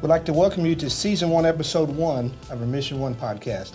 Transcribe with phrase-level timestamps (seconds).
[0.00, 3.72] We'd like to welcome you to Season 1, Episode 1 of our Mission 1 podcast.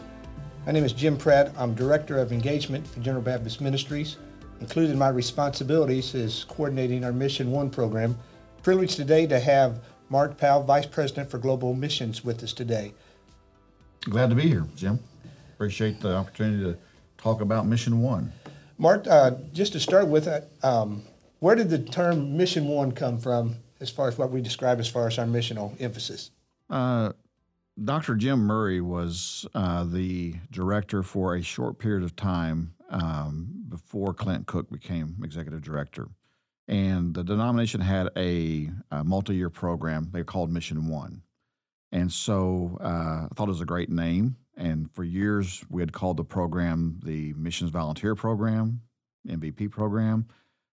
[0.65, 1.53] My name is Jim Pratt.
[1.57, 4.17] I'm Director of Engagement for General Baptist Ministries.
[4.59, 8.17] Included in my responsibilities is coordinating our Mission 1 program.
[8.63, 12.93] Privileged today to have Mark Powell, Vice President for Global Missions, with us today.
[14.01, 14.99] Glad to be here, Jim.
[15.55, 16.77] Appreciate the opportunity to
[17.23, 18.33] talk about Mission 1.
[18.77, 21.03] Mark, uh, just to start with, uh, um,
[21.39, 24.89] where did the term Mission 1 come from as far as what we describe as
[24.89, 26.31] far as our missional emphasis?
[26.69, 27.13] Uh,
[27.81, 28.15] Dr.
[28.15, 34.45] Jim Murray was uh, the director for a short period of time um, before Clint
[34.45, 36.09] Cook became executive director.
[36.67, 41.23] And the denomination had a, a multi year program they called Mission One.
[41.91, 44.35] And so uh, I thought it was a great name.
[44.55, 48.81] And for years, we had called the program the Missions Volunteer Program,
[49.27, 50.27] MVP program.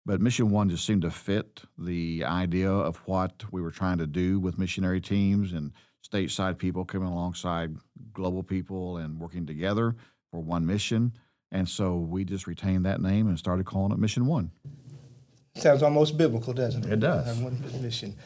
[0.05, 4.07] But Mission One just seemed to fit the idea of what we were trying to
[4.07, 7.77] do with missionary teams and stateside people coming alongside
[8.13, 9.95] global people and working together
[10.31, 11.13] for one mission.
[11.53, 14.51] And so we just retained that name and started calling it Mission One.
[15.55, 16.93] Sounds almost biblical, doesn't it?
[16.95, 17.37] It does.
[17.39, 18.17] One mission.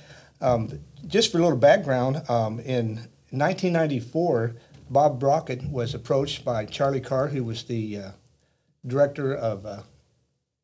[0.40, 2.96] Um, just for a little background, um, in
[3.30, 4.56] 1994,
[4.90, 8.10] Bob Brockett was approached by Charlie Carr, who was the uh,
[8.86, 9.82] director of uh,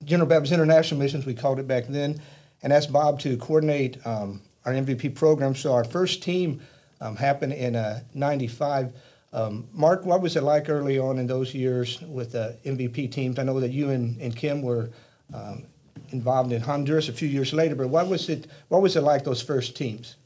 [0.05, 2.21] General Baptist International Missions, we called it back then,
[2.63, 5.55] and asked Bob to coordinate um, our MVP program.
[5.55, 6.61] So our first team
[7.01, 8.93] um, happened in uh, 95.
[9.33, 13.39] Um, Mark, what was it like early on in those years with the MVP teams?
[13.39, 14.91] I know that you and, and Kim were
[15.35, 15.65] um,
[16.11, 19.25] involved in Honduras a few years later, but what was it, what was it like
[19.25, 20.17] those first teams?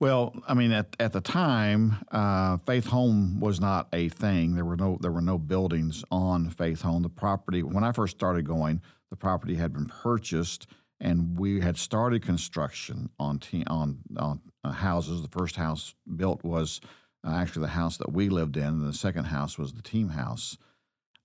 [0.00, 4.54] Well, I mean, at, at the time, uh, Faith Home was not a thing.
[4.54, 7.02] There were no there were no buildings on Faith Home.
[7.02, 10.66] The property when I first started going, the property had been purchased,
[11.00, 15.20] and we had started construction on te- on on uh, houses.
[15.20, 16.80] The first house built was
[17.22, 20.08] uh, actually the house that we lived in, and the second house was the team
[20.08, 20.56] house.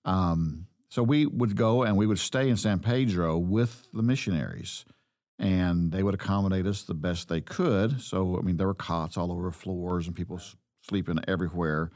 [0.03, 4.83] Um, so we would go and we would stay in San Pedro with the missionaries
[5.37, 8.01] and they would accommodate us the best they could.
[8.01, 10.39] So, I mean, there were cots all over floors and people
[10.81, 11.91] sleeping everywhere.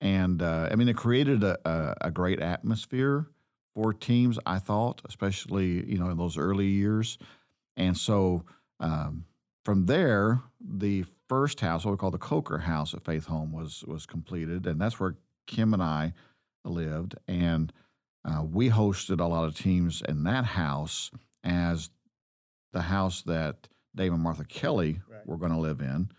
[0.00, 3.26] And uh, I mean, it created a, a, a, great atmosphere
[3.74, 7.18] for teams, I thought, especially, you know, in those early years.
[7.76, 8.44] And so
[8.80, 9.24] um,
[9.64, 13.84] from there, the first house, what we call the Coker House at Faith Home, was,
[13.86, 14.66] was completed.
[14.66, 15.16] And that's where
[15.46, 16.14] Kim and I
[16.64, 17.16] lived.
[17.26, 17.72] And
[18.24, 21.10] uh, we hosted a lot of teams in that house
[21.42, 21.90] as
[22.72, 25.26] the house that Dave and Martha Kelly right.
[25.26, 26.10] were going to live in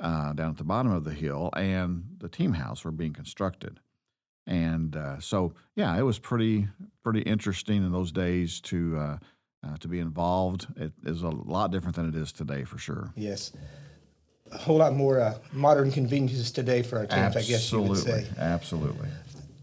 [0.00, 3.80] uh, down at the bottom of the hill, and the team house were being constructed.
[4.46, 6.68] And uh, so, yeah, it was pretty
[7.02, 9.18] pretty interesting in those days to uh,
[9.66, 10.66] uh to be involved.
[10.76, 13.12] It is a lot different than it is today, for sure.
[13.14, 13.52] Yes,
[14.50, 17.36] a whole lot more uh, modern conveniences today for our teams.
[17.36, 17.54] Absolutely.
[17.54, 18.26] I guess you would say.
[18.38, 19.08] Absolutely.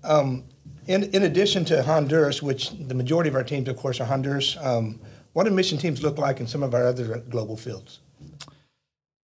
[0.04, 0.44] Um,
[0.86, 4.56] in in addition to Honduras, which the majority of our teams, of course, are Honduras.
[4.62, 5.00] Um,
[5.36, 8.00] what do mission teams look like in some of our other global fields?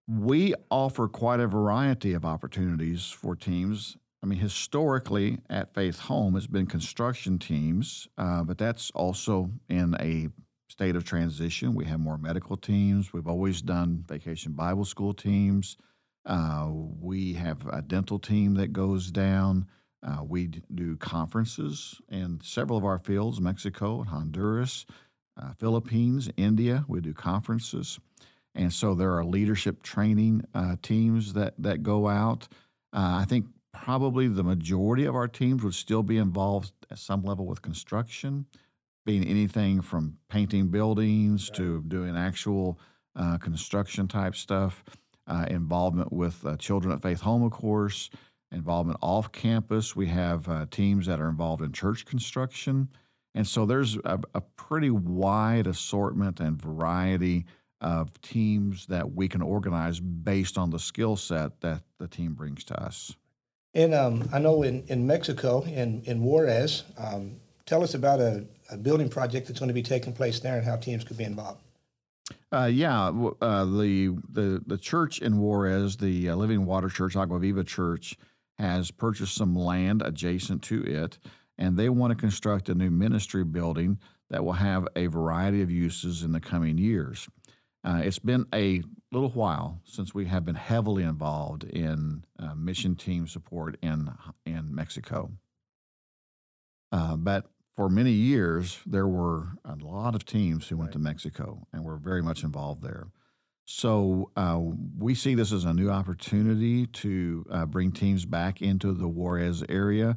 [0.08, 3.98] We offer quite a variety of opportunities for teams.
[4.22, 9.94] I mean, historically at Faith Home, it's been construction teams, uh, but that's also in
[10.00, 10.28] a
[10.70, 11.74] state of transition.
[11.74, 13.12] We have more medical teams.
[13.12, 15.76] We've always done vacation Bible school teams.
[16.24, 19.66] Uh, we have a dental team that goes down.
[20.02, 24.86] Uh, we do conferences in several of our fields Mexico and Honduras
[25.38, 26.84] uh, Philippines, India.
[26.88, 27.99] We do conferences.
[28.54, 32.49] And so there are leadership training uh, teams that, that go out.
[32.93, 37.22] Uh, I think probably the majority of our teams would still be involved at some
[37.22, 38.47] level with construction,
[39.06, 42.78] being anything from painting buildings to doing actual
[43.15, 44.82] uh, construction type stuff,
[45.27, 48.10] uh, involvement with uh, Children at Faith Home, of course,
[48.50, 49.94] involvement off campus.
[49.94, 52.88] We have teams that are involved in church construction.
[53.38, 57.46] And so there's a, a pretty wide assortment and variety
[57.80, 62.64] of teams that we can organize based on the skill set that the team brings
[62.64, 63.14] to us.
[63.74, 68.44] And um, I know in, in Mexico, in, in Juarez, um, tell us about a,
[68.72, 71.22] a, building project that's going to be taking place there and how teams could be
[71.22, 71.60] involved.
[72.50, 73.06] Uh, yeah,
[73.40, 78.18] uh, the, the the church in Juarez, the uh, Living Water Church, Agua Viva Church,
[78.58, 81.18] has purchased some land adjacent to it
[81.59, 83.99] and they want to construct a new ministry building
[84.31, 87.28] that will have a variety of uses in the coming years.
[87.84, 88.83] Uh, it's been a
[89.13, 94.10] little while since we have been heavily involved in uh, mission team support in
[94.45, 95.31] in Mexico.
[96.93, 97.47] Uh, but
[97.77, 101.97] for many years, there were a lot of teams who went to Mexico and were
[101.97, 103.07] very much involved there.
[103.66, 104.60] So uh,
[104.99, 109.63] we see this as a new opportunity to uh, bring teams back into the Juarez
[109.69, 110.16] area.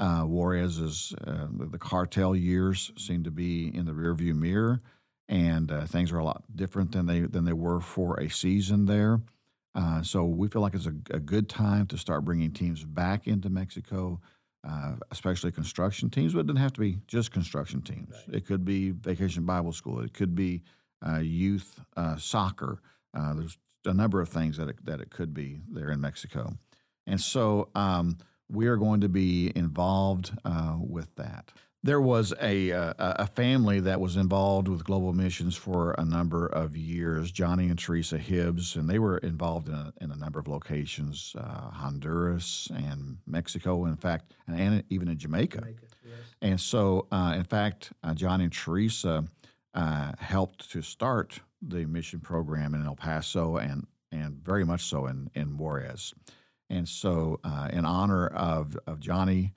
[0.00, 4.80] Uh, Juarez is uh, the cartel years seem to be in the rearview mirror,
[5.28, 8.86] and uh, things are a lot different than they than they were for a season
[8.86, 9.20] there.
[9.74, 13.28] Uh, so we feel like it's a, a, good time to start bringing teams back
[13.28, 14.20] into Mexico,
[14.66, 16.32] uh, especially construction teams.
[16.32, 18.16] But it doesn't have to be just construction teams.
[18.26, 18.38] Right.
[18.38, 20.00] It could be Vacation Bible School.
[20.00, 20.62] It could be
[21.06, 22.80] uh, youth uh, soccer.
[23.14, 26.54] Uh, there's a number of things that it, that it could be there in Mexico,
[27.06, 28.16] and so um,
[28.50, 31.52] we are going to be involved uh, with that
[31.82, 36.46] there was a, uh, a family that was involved with global missions for a number
[36.46, 40.38] of years, Johnny and Teresa Hibbs, and they were involved in a, in a number
[40.38, 45.58] of locations, uh, Honduras and Mexico, in fact, and, even in Jamaica.
[45.58, 46.14] Jamaica yes.
[46.42, 49.24] And so, uh, in fact, uh, Johnny and Teresa
[49.72, 55.06] uh, helped to start the mission program in El Paso and, and very much so
[55.06, 56.12] in, in Juarez.
[56.70, 59.52] And so, uh, in honor of, of Johnny,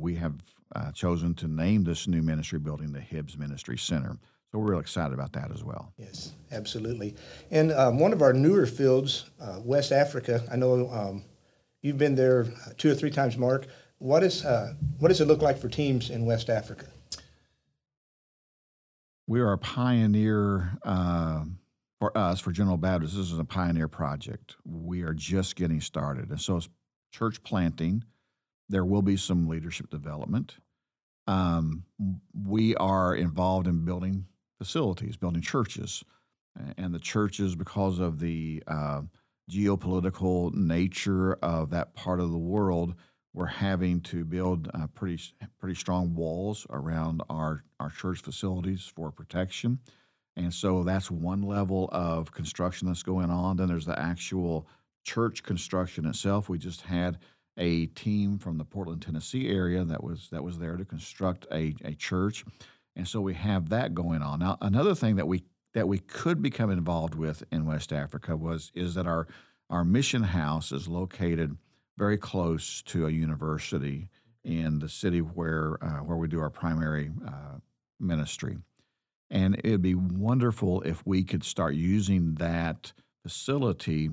[0.00, 0.34] we have
[0.74, 4.16] uh, chosen to name this new ministry building the Hibbs Ministry Center.
[4.50, 5.92] So we're real excited about that as well.
[5.98, 7.14] Yes, absolutely.
[7.50, 11.24] And um, one of our newer fields, uh, West Africa, I know um,
[11.82, 12.46] you've been there
[12.76, 13.66] two or three times, Mark.
[13.98, 16.86] What, is, uh, what does it look like for teams in West Africa?
[19.26, 21.44] We are a pioneer uh,
[22.00, 23.16] for us, for General Baptist.
[23.16, 24.56] This is a pioneer project.
[24.64, 26.30] We are just getting started.
[26.30, 26.68] And so it's
[27.12, 28.04] church planting.
[28.68, 30.56] There will be some leadership development.
[31.26, 31.84] Um,
[32.46, 34.26] we are involved in building
[34.58, 36.04] facilities, building churches,
[36.76, 39.02] and the churches, because of the uh,
[39.50, 42.94] geopolitical nature of that part of the world,
[43.32, 45.20] we're having to build uh, pretty
[45.58, 49.80] pretty strong walls around our our church facilities for protection,
[50.36, 53.56] and so that's one level of construction that's going on.
[53.56, 54.66] Then there's the actual
[55.04, 56.48] church construction itself.
[56.48, 57.18] We just had
[57.56, 61.74] a team from the Portland, Tennessee area that was that was there to construct a,
[61.84, 62.44] a church,
[62.96, 64.40] and so we have that going on.
[64.40, 65.44] Now, another thing that we
[65.74, 69.28] that we could become involved with in West Africa was is that our
[69.70, 71.56] our mission house is located
[71.96, 74.08] very close to a university
[74.44, 77.58] in the city where uh, where we do our primary uh,
[78.00, 78.58] ministry,
[79.34, 82.92] and it'd be wonderful if we could start using that
[83.22, 84.10] facility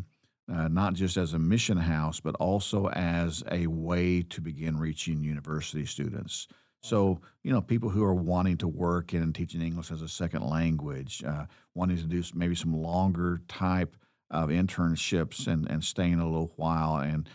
[0.51, 5.23] uh, not just as a mission house, but also as a way to begin reaching
[5.23, 6.47] university students.
[6.81, 10.43] So, you know, people who are wanting to work in teaching English as a second
[10.43, 11.45] language, uh,
[11.75, 13.95] wanting to do maybe some longer type
[14.29, 17.29] of internships and, and staying a little while and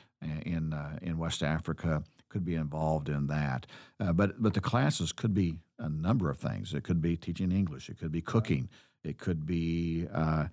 [0.44, 3.66] in uh, in West Africa could be involved in that.
[4.00, 6.74] Uh, but but the classes could be a number of things.
[6.74, 7.88] It could be teaching English.
[7.88, 8.68] It could be cooking.
[9.04, 10.46] It could be uh,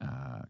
[0.00, 0.42] uh,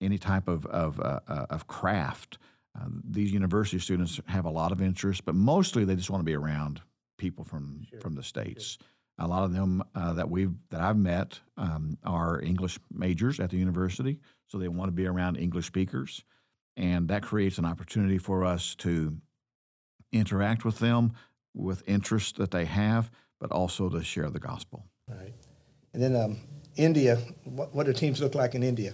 [0.00, 2.38] any type of, of, uh, uh, of craft.
[2.78, 6.24] Uh, these university students have a lot of interest, but mostly they just want to
[6.24, 6.80] be around
[7.18, 8.00] people from, sure.
[8.00, 8.78] from the states.
[8.80, 8.86] Sure.
[9.20, 13.50] A lot of them uh, that we've that I've met um, are English majors at
[13.50, 16.22] the university, so they want to be around English speakers,
[16.76, 19.16] and that creates an opportunity for us to
[20.12, 21.14] interact with them
[21.54, 23.10] with interest that they have,
[23.40, 24.86] but also to share the gospel.
[25.08, 25.34] Right,
[25.92, 26.38] and then um,
[26.76, 27.16] India.
[27.44, 28.92] What, what do teams look like in India?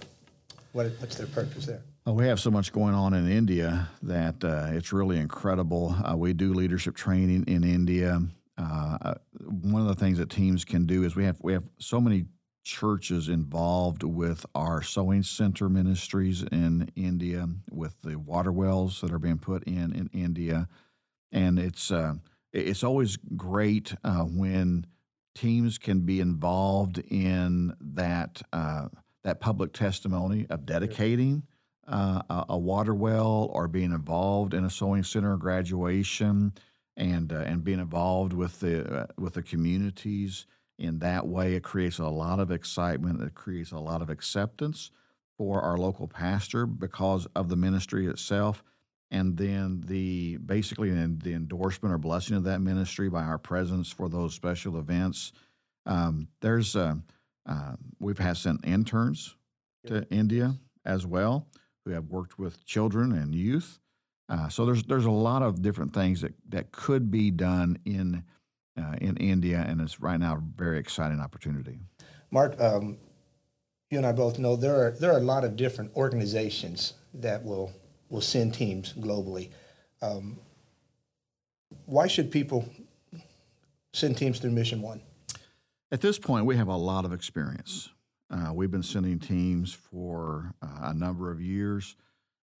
[0.73, 1.81] What, what's their purpose there?
[2.05, 5.95] Well, we have so much going on in India that uh, it's really incredible.
[6.03, 8.21] Uh, we do leadership training in India.
[8.57, 11.63] Uh, uh, one of the things that teams can do is we have we have
[11.79, 12.25] so many
[12.63, 19.19] churches involved with our sewing center ministries in India, with the water wells that are
[19.19, 20.67] being put in in India,
[21.31, 22.13] and it's uh,
[22.55, 24.85] it's always great uh, when
[25.35, 28.41] teams can be involved in that
[29.25, 31.43] that public testimony of dedicating
[31.87, 36.53] uh, a, a, water well or being involved in a sewing center graduation
[36.97, 40.45] and uh, and being involved with the uh, with the communities
[40.79, 41.53] in that way.
[41.53, 43.21] It creates a lot of excitement.
[43.21, 44.91] It creates a lot of acceptance
[45.37, 48.63] for our local pastor because of the ministry itself
[49.11, 54.09] and then the basically the endorsement or blessing of that ministry by our presence for
[54.09, 55.31] those special events
[55.85, 56.99] um, there's a
[57.45, 59.35] um, we've had sent interns
[59.85, 61.47] to India as well
[61.85, 63.79] who have worked with children and youth.
[64.27, 68.23] Uh, so there's there's a lot of different things that, that could be done in
[68.77, 71.77] uh, in India, and it's right now a very exciting opportunity.
[72.31, 72.97] Mark, um,
[73.91, 77.43] you and I both know there are there are a lot of different organizations that
[77.43, 77.71] will
[78.09, 79.51] will send teams globally.
[80.01, 80.39] Um,
[81.85, 82.67] why should people
[83.93, 85.01] send teams through Mission One?
[85.91, 87.89] At this point, we have a lot of experience.
[88.29, 91.95] Uh, we've been sending teams for uh, a number of years.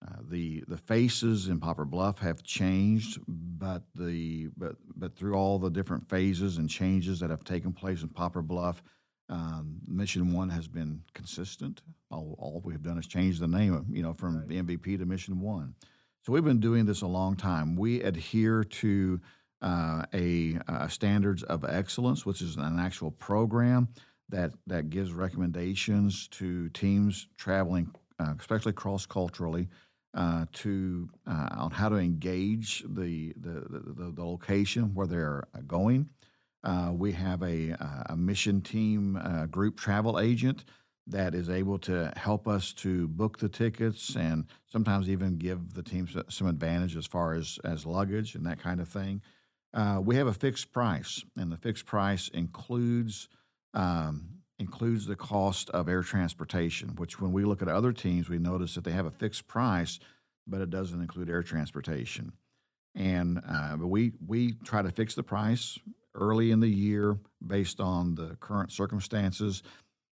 [0.05, 5.57] Uh, the the faces in Poplar Bluff have changed, but the but but through all
[5.57, 8.83] the different phases and changes that have taken place in Poplar Bluff,
[9.29, 11.81] um, Mission One has been consistent.
[12.11, 14.47] All, all we've done is change the name, you know, from right.
[14.47, 15.75] MVP to Mission One.
[16.23, 17.75] So we've been doing this a long time.
[17.75, 19.19] We adhere to
[19.61, 23.89] uh, a, a, standards of excellence, which is an actual program
[24.29, 29.69] that that gives recommendations to teams traveling, uh, especially cross culturally,
[30.15, 36.09] uh, to uh, on how to engage the the, the, the location where they're going.
[36.65, 37.75] Uh, we have a,
[38.09, 40.65] a mission team uh, group travel agent
[41.07, 45.83] that is able to help us to book the tickets and sometimes even give the
[45.83, 49.21] teams some advantage as far as, as luggage and that kind of thing.
[49.75, 53.27] Uh, we have a fixed price, and the fixed price includes
[53.73, 56.95] um, includes the cost of air transportation.
[56.95, 59.99] Which, when we look at other teams, we notice that they have a fixed price,
[60.47, 62.31] but it doesn't include air transportation.
[62.95, 65.77] And uh, but we we try to fix the price
[66.15, 69.63] early in the year based on the current circumstances.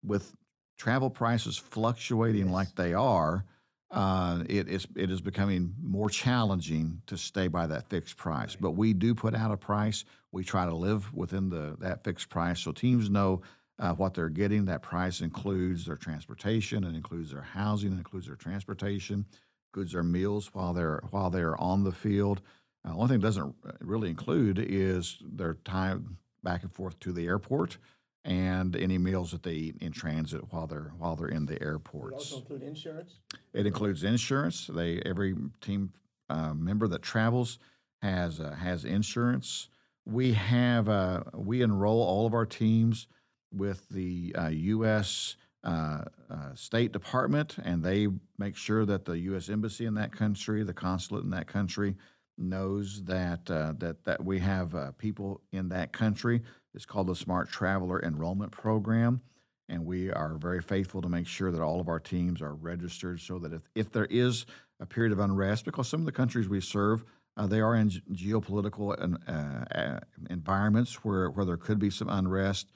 [0.03, 0.35] With
[0.77, 2.53] travel prices fluctuating yes.
[2.53, 3.45] like they are,
[3.91, 8.55] uh, it is it is becoming more challenging to stay by that fixed price.
[8.55, 8.61] Right.
[8.61, 10.03] But we do put out a price.
[10.31, 13.41] We try to live within the that fixed price, so teams know
[13.79, 14.65] uh, what they're getting.
[14.65, 19.25] That price includes their transportation, it includes their housing, it includes their transportation,
[19.71, 22.41] includes their meals while they're while they're on the field.
[22.85, 27.25] Uh, only thing it doesn't really include is their time back and forth to the
[27.25, 27.77] airport
[28.23, 32.13] and any meals that they eat in transit while they're while they're in the airports.
[32.13, 33.19] It also include insurance.
[33.53, 34.67] It includes insurance.
[34.67, 35.93] They every team
[36.29, 37.59] uh, member that travels
[38.01, 39.69] has uh, has insurance.
[40.05, 43.07] We have uh, we enroll all of our teams
[43.51, 45.37] with the U.S.
[45.63, 49.49] Uh, uh, State Department, and they make sure that the U.S.
[49.49, 51.95] Embassy in that country, the consulate in that country,
[52.37, 56.41] knows that uh, that that we have uh, people in that country.
[56.73, 59.21] It's called the Smart Traveler Enrollment Program,
[59.69, 63.19] and we are very faithful to make sure that all of our teams are registered,
[63.19, 64.45] so that if if there is
[64.79, 67.03] a period of unrest, because some of the countries we serve.
[67.37, 68.95] Uh, they are in geopolitical
[69.27, 69.99] uh,
[70.29, 72.71] environments where, where there could be some unrest,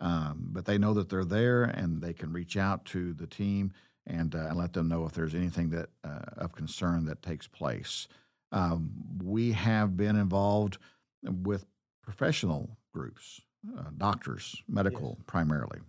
[0.00, 3.70] um, but they know that they're there and they can reach out to the team
[4.06, 7.46] and, uh, and let them know if there's anything that uh, of concern that takes
[7.46, 8.08] place.
[8.52, 8.90] Um,
[9.22, 10.78] we have been involved
[11.22, 11.66] with
[12.02, 13.40] professional groups,
[13.78, 15.24] uh, doctors, medical yes.
[15.26, 15.80] primarily.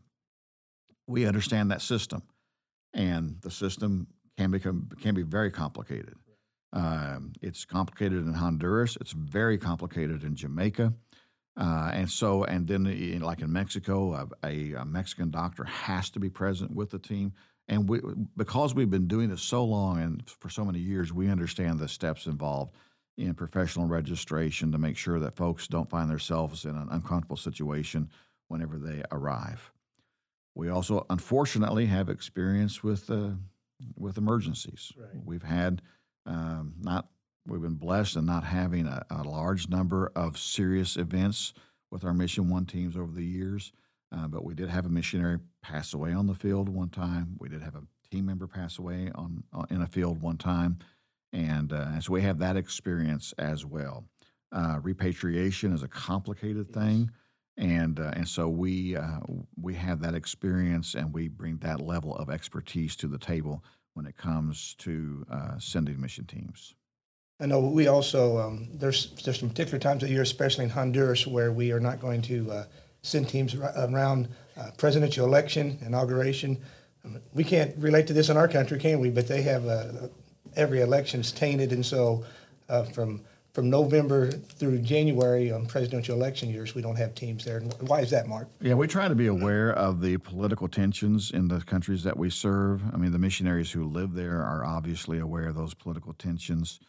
[1.08, 2.24] We understand that system,
[2.94, 6.16] and the system can become can be very complicated.
[6.72, 8.98] Um, it's complicated in Honduras.
[9.02, 10.94] It's very complicated in Jamaica.
[11.58, 16.20] Uh, and so, and then, in, like in Mexico, a, a, Mexican doctor has to
[16.20, 17.34] be present with the team.
[17.68, 18.00] And we,
[18.38, 21.88] because we've been doing this so long and for so many years, we understand the
[21.88, 22.74] steps involved
[23.18, 28.10] in professional registration to make sure that folks don't find themselves in an uncomfortable situation
[28.48, 29.72] whenever they arrive.
[30.56, 33.32] We also, unfortunately, have experience with uh,
[33.96, 34.92] with emergencies.
[34.98, 35.10] Right.
[35.24, 35.82] We've had
[36.26, 37.08] um, not
[37.50, 41.54] we've been blessed in not having a, a, large number of serious events
[41.92, 43.72] with our Mission One teams over the years.
[44.12, 47.36] Uh, but we did have a missionary pass away on the field one time.
[47.40, 50.80] We did have a team member pass away on, on in a field one time,
[51.32, 54.06] and, uh, and so we have that experience as well.
[54.52, 57.12] Uh, repatriation is a complicated thing,
[57.58, 59.20] and uh, and so we uh,
[59.62, 63.64] we have that experience, and we bring that level of expertise to the table
[63.94, 66.74] when it comes to uh, sending mission teams.
[67.42, 71.26] I know we also um, there's there's some particular times of year, especially in Honduras,
[71.26, 72.66] where we are not going to
[73.02, 74.28] send teams around
[74.58, 76.58] uh, presidential election, inauguration.
[77.06, 79.10] Um, we can't relate to this in our country, can we?
[79.10, 80.08] But they have uh,
[80.56, 82.26] every election's tainted, and so
[82.68, 83.22] uh, from
[83.54, 87.62] from November through January on presidential election years, we don't have teams there.
[87.80, 88.48] Why is that, Mark?
[88.62, 92.30] Yeah, we try to be aware of the political tensions in the countries that we
[92.30, 92.84] serve.
[92.94, 96.80] I mean, the missionaries who live there are obviously aware of those political tensions.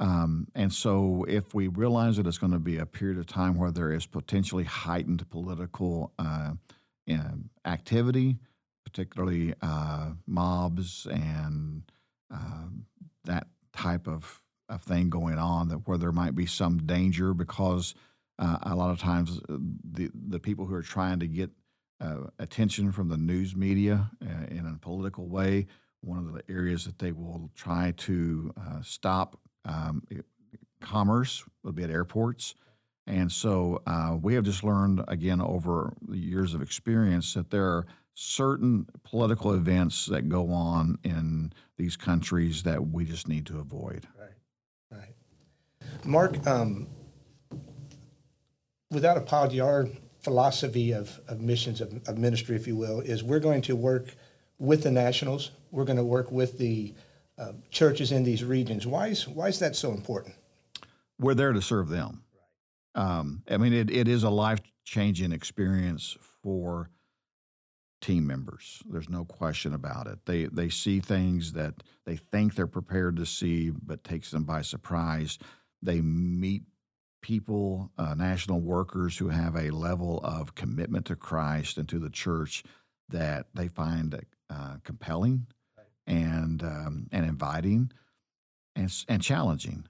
[0.00, 3.56] Um, and so, if we realize that it's going to be a period of time
[3.56, 6.52] where there is potentially heightened political uh,
[7.64, 8.38] activity,
[8.84, 11.82] particularly uh, mobs and
[12.32, 12.66] uh,
[13.24, 17.94] that type of, of thing going on, that where there might be some danger because
[18.38, 19.56] uh, a lot of times uh,
[19.92, 21.50] the the people who are trying to get
[22.00, 25.66] uh, attention from the news media in a political way,
[26.00, 30.02] one of the areas that they will try to stop um,
[30.80, 32.54] commerce would be at airports.
[33.06, 37.64] And so uh, we have just learned, again, over the years of experience, that there
[37.64, 43.58] are certain political events that go on in these countries that we just need to
[43.58, 44.06] avoid.
[44.18, 44.30] Right,
[44.90, 45.14] right.
[46.04, 46.86] Mark, um,
[48.90, 49.88] without apology, our
[50.20, 54.14] philosophy of, of missions, of, of ministry, if you will, is we're going to work
[54.58, 55.50] with the nationals.
[55.70, 56.94] We're going to work with the
[57.38, 58.86] uh, churches in these regions.
[58.86, 60.34] Why is, why is that so important?
[61.18, 62.24] We're there to serve them.
[62.94, 66.90] Um, I mean, it, it is a life changing experience for
[68.00, 68.82] team members.
[68.86, 70.18] There's no question about it.
[70.26, 74.60] They they see things that they think they're prepared to see, but takes them by
[74.60, 75.38] surprise.
[75.80, 76.64] They meet
[77.22, 82.10] people, uh, national workers who have a level of commitment to Christ and to the
[82.10, 82.62] church
[83.08, 85.46] that they find uh, compelling
[86.06, 87.90] and um, and inviting
[88.76, 89.86] and and challenging.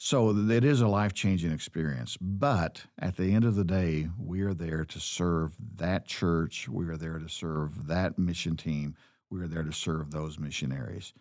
[0.00, 2.16] So it is a life changing experience.
[2.20, 6.68] But at the end of the day, we are there to serve that church.
[6.68, 8.94] We are there to serve that mission team.
[9.28, 11.12] We are there to serve those missionaries.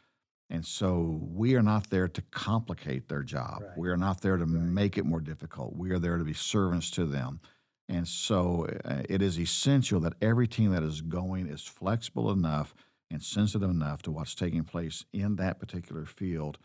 [0.49, 3.63] And so we are not there to complicate their job.
[3.63, 3.77] Right.
[3.77, 4.53] We are not there to right.
[4.53, 5.75] make it more difficult.
[5.75, 7.41] We are there to be servants to them.
[7.89, 12.75] And so uh, it is essential that every team that is going is flexible enough
[13.09, 16.57] and sensitive enough to what's taking place in that particular field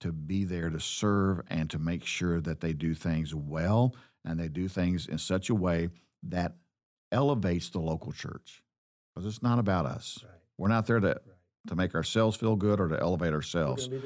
[0.00, 4.38] to be there to serve and to make sure that they do things well and
[4.38, 5.88] they do things in such a way
[6.22, 6.54] that
[7.12, 8.62] elevates the local church.
[9.14, 10.18] Because it's not about us.
[10.22, 10.32] Right.
[10.58, 11.18] We're not there to right.
[11.68, 13.88] to make ourselves feel good or to elevate ourselves.
[13.88, 14.00] We're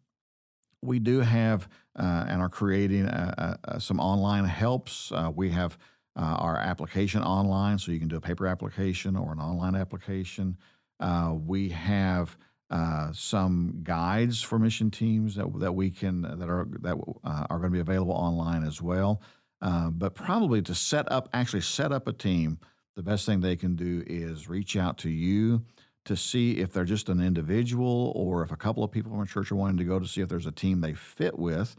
[0.81, 5.11] We do have uh, and are creating uh, uh, some online helps.
[5.35, 5.77] we have
[6.15, 10.57] our application online, so you can do a paper application or an online application.
[11.45, 12.37] we have
[13.13, 17.75] some guides for mission teams that, that we can that are that are going to
[17.75, 19.21] be available online as well.
[19.61, 22.57] but probably to set up actually set up a team,
[22.95, 25.63] the best thing they can do is reach out to you
[26.05, 29.25] to see if they're just an individual or if a couple of people from a
[29.25, 31.75] church are wanting to go to see if there's a team they fit with,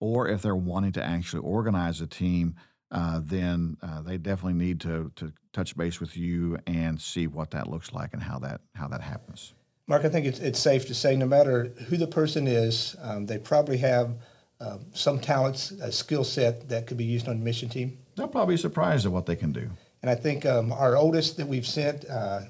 [0.00, 2.56] or if they're wanting to actually organize a team,
[2.90, 7.50] uh, then uh, they definitely need to, to touch base with you and see what
[7.52, 9.54] that looks like and how that how that happens.
[9.86, 13.26] Mark, I think it's, it's safe to say no matter who the person is, um,
[13.26, 14.16] they probably have
[14.60, 17.98] uh, some talents, a skill set that could be used on a mission team.
[18.14, 19.68] They'll probably be surprised at what they can do.
[20.02, 22.42] And I think um, our oldest that we've sent, uh,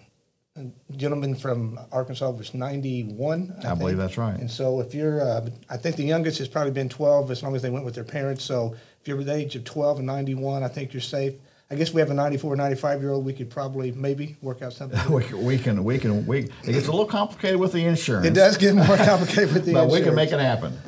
[0.97, 3.55] gentleman from Arkansas was 91.
[3.65, 4.39] I, I believe that's right.
[4.39, 7.57] And so if you're, uh, I think the youngest has probably been 12 as long
[7.57, 8.45] as they went with their parents.
[8.45, 11.35] So if you're the age of 12 and 91, I think you're safe.
[11.71, 13.25] I guess we have a 94, 95 year old.
[13.25, 15.01] We could probably maybe work out something.
[15.11, 16.41] we, we can, we can, we.
[16.65, 18.27] It gets a little complicated with the insurance.
[18.27, 19.91] It does get more complicated with the but insurance.
[19.91, 20.79] But we can make it happen.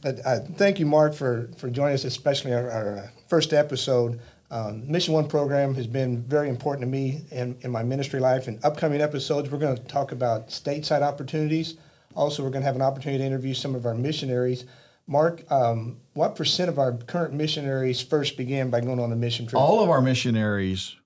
[0.00, 4.20] But uh, thank you, Mark, for for joining us, especially our, our uh, first episode.
[4.50, 8.48] Um, Mission One program has been very important to me in, in my ministry life.
[8.48, 11.76] In upcoming episodes, we're going to talk about stateside opportunities.
[12.14, 14.64] Also, we're going to have an opportunity to interview some of our missionaries.
[15.06, 19.46] Mark, um, what percent of our current missionaries first began by going on a mission
[19.46, 19.60] trip?
[19.60, 20.96] All of our missionaries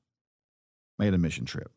[0.99, 1.71] made a mission trip.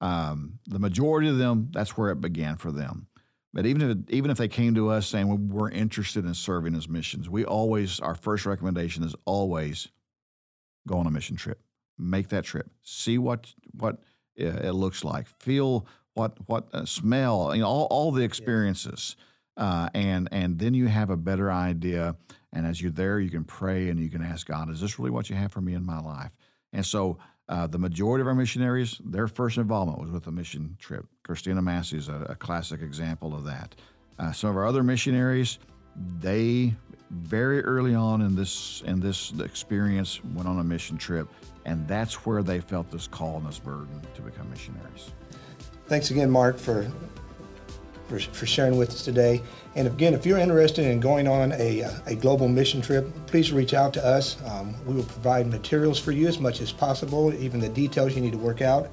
[0.00, 3.08] Um, the majority of them, that's where it began for them.
[3.52, 6.88] But even if even if they came to us saying we're interested in serving as
[6.88, 9.88] missions, we always our first recommendation is always
[10.86, 11.60] go on a mission trip.
[11.98, 12.70] Make that trip.
[12.82, 13.98] See what what
[14.34, 15.26] it looks like.
[15.40, 17.54] Feel what what uh, smell.
[17.54, 19.16] You know, all all the experiences.
[19.56, 22.16] Uh, and and then you have a better idea.
[22.52, 25.10] And as you're there, you can pray and you can ask God, "Is this really
[25.10, 26.32] what you have for me in my life?"
[26.72, 27.18] And so
[27.48, 31.06] Uh, the majority of our missionaries, their first involvement was with a mission trip.
[31.22, 33.76] Christina Massey is a, a classic example of that.
[34.18, 35.60] Uh, some of our other missionaries,
[36.20, 36.74] they
[37.10, 41.28] very early on in this in this experience went on a mission trip,
[41.64, 45.12] and that's where they felt this call and this burden to become missionaries.
[45.86, 46.90] Thanks again, Mark, for,
[48.08, 49.40] for, for sharing with us today.
[49.76, 53.72] And again, if you're interested in going on a, a global mission trip, please reach
[53.72, 54.36] out to us.
[54.46, 58.20] Um, we will provide materials for you as much as possible, even the details you
[58.20, 58.90] need to work out.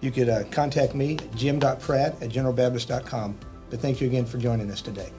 [0.00, 3.36] You could uh, contact me, jim.pratt at generalbaptist.com.
[3.70, 5.10] But thank you again for joining us today.